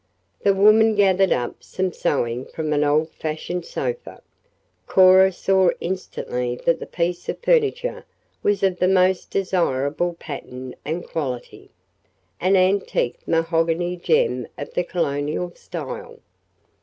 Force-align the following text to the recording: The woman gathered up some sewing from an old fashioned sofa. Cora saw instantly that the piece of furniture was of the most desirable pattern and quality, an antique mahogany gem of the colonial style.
The 0.41 0.55
woman 0.55 0.95
gathered 0.95 1.31
up 1.31 1.61
some 1.61 1.93
sewing 1.93 2.45
from 2.45 2.73
an 2.73 2.83
old 2.83 3.11
fashioned 3.11 3.67
sofa. 3.67 4.23
Cora 4.87 5.31
saw 5.31 5.69
instantly 5.79 6.59
that 6.65 6.79
the 6.79 6.87
piece 6.87 7.29
of 7.29 7.37
furniture 7.37 8.03
was 8.41 8.63
of 8.63 8.79
the 8.79 8.87
most 8.87 9.29
desirable 9.29 10.15
pattern 10.15 10.73
and 10.83 11.05
quality, 11.07 11.69
an 12.39 12.55
antique 12.55 13.19
mahogany 13.27 13.95
gem 13.95 14.47
of 14.57 14.73
the 14.73 14.83
colonial 14.83 15.53
style. 15.53 16.17